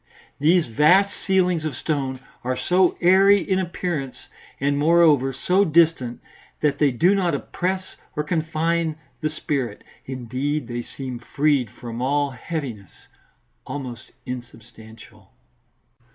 These 0.39 0.65
vast 0.65 1.13
ceilings 1.27 1.63
of 1.63 1.75
stone 1.75 2.21
are 2.43 2.57
so 2.57 2.97
airy 3.01 3.39
in 3.39 3.59
appearance, 3.59 4.29
and 4.59 4.75
moreover 4.75 5.31
so 5.31 5.63
distant, 5.63 6.21
that 6.61 6.79
they 6.79 6.89
do 6.89 7.13
not 7.13 7.35
oppress 7.35 7.83
or 8.15 8.23
confine 8.23 8.95
the 9.21 9.29
spirit. 9.29 9.83
Indeed 10.07 10.67
they 10.67 10.81
seem 10.81 11.19
freed 11.19 11.69
from 11.69 12.01
all 12.01 12.31
heaviness, 12.31 12.91
almost 13.67 14.11
insubstantial. 14.25 15.33